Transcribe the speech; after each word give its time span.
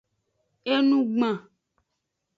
Enugban. 0.73 1.35